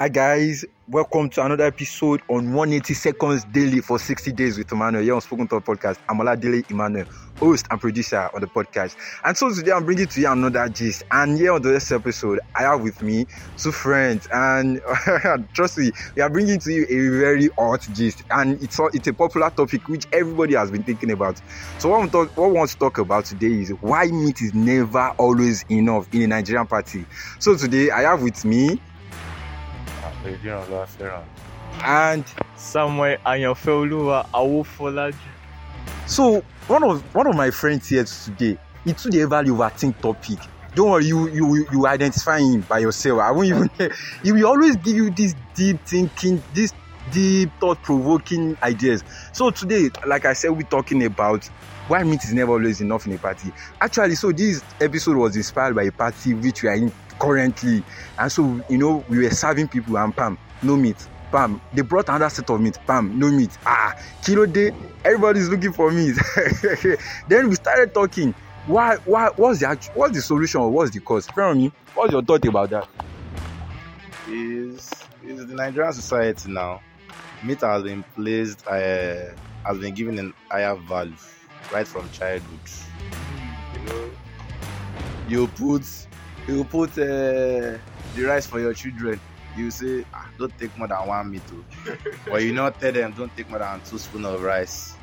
[0.00, 5.04] Hi guys, welcome to another episode on 180 seconds daily for 60 days with Emmanuel
[5.04, 5.98] here on Spoken Thought Podcast.
[6.08, 7.04] I'm Oladele Emmanuel,
[7.38, 8.96] host and producer on the podcast.
[9.26, 11.02] And so today I'm bringing to you another gist.
[11.10, 13.26] And here on this episode, I have with me
[13.58, 14.26] two friends.
[14.32, 14.80] And
[15.52, 18.22] trust me, we are bringing to you a very hot gist.
[18.30, 21.42] And it's a, it's a popular topic which everybody has been thinking about.
[21.76, 25.10] So what, talk, what we want to talk about today is why meat is never
[25.18, 27.04] always enough in a Nigerian party.
[27.38, 28.80] So today I have with me
[30.26, 31.22] Adrian Olafẹ́ràn.
[31.84, 32.24] and
[32.56, 35.14] Samuel Ayanfẹ́ Olúwa Awófọlájú.
[36.06, 40.38] So one of one of my friends here today, he too dey ever overthink topic.
[40.74, 43.20] Don't worry, you you you identify him by yourself.
[43.20, 43.70] I won't even.
[44.22, 46.72] He will always give you this deep thinking, this
[47.12, 49.02] deep thought provoking ideas.
[49.32, 51.44] So today, like I said, we're talking about
[51.88, 53.52] why meat is never always enough in a party.
[53.80, 57.84] Actually, so this episode was inspired by a party which we are in currently,
[58.18, 60.96] and so you know we were serving people and pam, no meat.
[61.30, 62.76] Pam, they brought another set of meat.
[62.86, 63.50] Pam, no meat.
[63.64, 64.72] Ah, kilo day,
[65.04, 66.16] everybody's looking for meat.
[67.28, 68.34] then we started talking.
[68.66, 71.28] Why, why, what's the actual, what's the solution or what's the cause?
[71.36, 72.88] Me, what's your thought about that?
[74.30, 74.90] is
[75.24, 76.80] is the Nigerian society now.
[77.42, 79.32] Meat has been placed, uh,
[79.64, 81.14] has been given an higher value
[81.72, 82.60] right from childhood.
[83.74, 84.10] You know,
[85.28, 85.86] you put
[86.50, 87.78] you put uh,
[88.14, 89.20] the rice for your children.
[89.56, 93.12] You say, ah, don't take more than one meat, oh." but you not tell them
[93.12, 94.94] don't take more than two spoon of rice.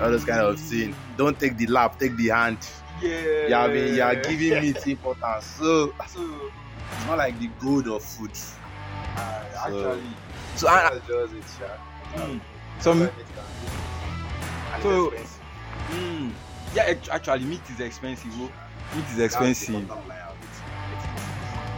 [0.00, 0.94] All those kind of thing.
[1.16, 2.58] Don't take the lap, take the hand.
[3.02, 3.46] Yeah.
[3.48, 5.46] You are you are giving meat importance.
[5.46, 6.50] So, so
[6.92, 8.32] it's not like the good of food.
[9.16, 10.02] actually.
[10.56, 12.20] So, I, just it, sha.
[12.20, 12.40] mm,
[12.80, 15.12] so, And So-
[15.90, 16.32] mm,
[16.74, 18.30] yeah, actually, meat is expensive.
[18.34, 18.50] Oh.
[18.94, 19.88] Meat is expensive.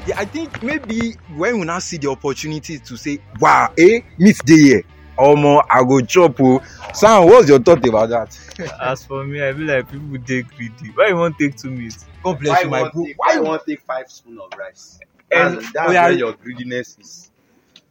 [0.07, 4.39] Yeah, I think maybe when we now see the opportunity to say, wow, eh, meat
[4.45, 4.83] day here.
[5.19, 6.41] Omo, I go chop.
[6.41, 6.61] Oh.
[6.95, 8.39] Sam, what's your thought about that?
[8.81, 10.89] As for me, I feel like people dey greedy.
[10.95, 11.95] Why you wan take two meat?
[12.25, 13.05] God bless Why you, my bro.
[13.05, 14.99] take- Why you won't take five spoon of rice?
[15.31, 17.31] And- That's, that's oh, where your greediness is.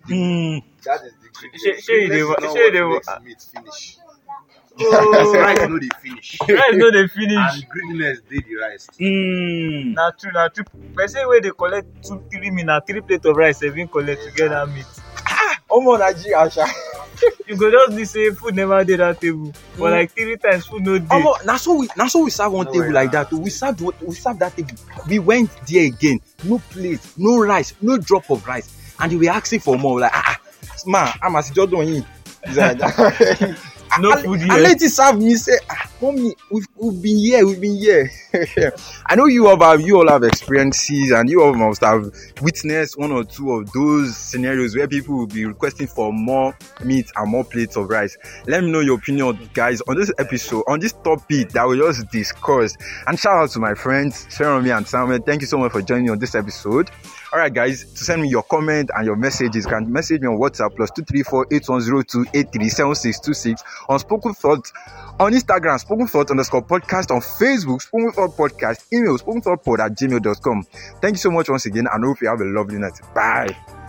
[0.09, 0.63] Mm.
[0.83, 1.61] That is the greediness.
[1.63, 4.10] Shey- shey you dey Greediness wa- is not shey you
[4.79, 6.37] rice no dey finish.
[6.47, 7.53] rice no dey finish.
[7.53, 8.87] And greediness dey the rice.
[8.99, 9.93] Mm.
[9.93, 10.65] Na true, na true.
[10.95, 14.31] Person wey dey collect two, three meat, na three plate of rice dem collect to
[14.31, 14.85] get that meat.
[15.69, 16.65] Omo, Nigeria, sha.
[17.47, 19.53] You go just be say food never dey that table.
[19.77, 19.91] But Mm.
[19.91, 21.05] like three times food no dey.
[21.05, 23.27] Omo, na so we na so we serve one No table like that.
[23.31, 23.37] oh.
[23.39, 24.73] We served one- we served that table.
[25.07, 26.19] We went there again.
[26.43, 29.99] No plate, no rice, no drop of rice, and they were asking for more.
[29.99, 30.39] Like ah,
[31.21, 32.05] ah as just doing it.
[32.47, 32.79] He's like,
[33.99, 34.53] No food here.
[34.53, 38.09] let it serve me say, ah, mommy, we've, we've been here, we've been here.
[39.07, 42.09] I know you all have you all have experiences, and you all must have
[42.41, 47.11] witnessed one or two of those scenarios where people will be requesting for more meat
[47.15, 48.17] and more plates of rice.
[48.47, 52.09] Let me know your opinion, guys, on this episode, on this topic that we just
[52.11, 52.77] discussed.
[53.07, 55.19] And shout out to my friends, Sheromi and Samuel.
[55.19, 56.89] Thank you so much for joining me on this episode.
[57.33, 60.27] All right, guys, to send me your comment and your messages, you can message me
[60.27, 64.69] on WhatsApp plus 234 8102 837626 on Spoken Thought
[65.17, 69.79] on Instagram, Spoken Thought underscore podcast on Facebook, Spoken Thought podcast, email spoken thought pod
[69.79, 70.63] at gmail.com.
[71.01, 72.99] Thank you so much once again, and hope you have a lovely night.
[73.15, 73.80] Bye.